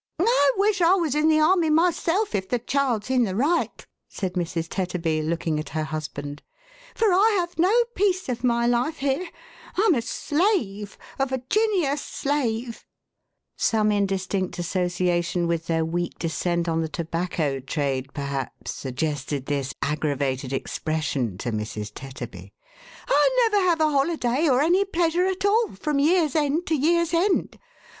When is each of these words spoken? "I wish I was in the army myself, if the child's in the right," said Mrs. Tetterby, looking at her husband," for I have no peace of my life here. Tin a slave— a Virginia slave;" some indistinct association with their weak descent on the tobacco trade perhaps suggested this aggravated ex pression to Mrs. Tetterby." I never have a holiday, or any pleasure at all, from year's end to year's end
"I 0.19 0.51
wish 0.57 0.81
I 0.81 0.95
was 0.95 1.13
in 1.13 1.27
the 1.27 1.39
army 1.39 1.69
myself, 1.69 2.33
if 2.33 2.49
the 2.49 2.57
child's 2.57 3.11
in 3.11 3.21
the 3.23 3.35
right," 3.35 3.85
said 4.09 4.33
Mrs. 4.33 4.67
Tetterby, 4.67 5.21
looking 5.21 5.59
at 5.59 5.69
her 5.77 5.83
husband," 5.83 6.41
for 6.95 7.13
I 7.13 7.35
have 7.39 7.59
no 7.59 7.83
peace 7.93 8.27
of 8.27 8.43
my 8.43 8.65
life 8.65 8.97
here. 8.97 9.29
Tin 9.75 9.93
a 9.93 10.01
slave— 10.01 10.97
a 11.19 11.27
Virginia 11.27 11.97
slave;" 11.97 12.83
some 13.55 13.91
indistinct 13.91 14.57
association 14.57 15.45
with 15.45 15.67
their 15.67 15.85
weak 15.85 16.17
descent 16.17 16.67
on 16.67 16.81
the 16.81 16.89
tobacco 16.89 17.59
trade 17.59 18.11
perhaps 18.11 18.73
suggested 18.73 19.45
this 19.45 19.75
aggravated 19.83 20.51
ex 20.51 20.79
pression 20.79 21.37
to 21.37 21.51
Mrs. 21.51 21.91
Tetterby." 21.93 22.51
I 23.07 23.29
never 23.51 23.63
have 23.69 23.79
a 23.79 23.91
holiday, 23.91 24.49
or 24.49 24.61
any 24.61 24.83
pleasure 24.83 25.27
at 25.27 25.45
all, 25.45 25.73
from 25.79 25.99
year's 25.99 26.35
end 26.35 26.65
to 26.65 26.75
year's 26.75 27.13
end 27.13 27.59